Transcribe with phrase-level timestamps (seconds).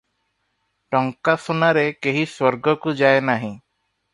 [0.95, 3.53] ଟଙ୍କାସୁନାରେ କେହି ସ୍ୱର୍ଗକୁ ଯାଏ ନାହିଁ।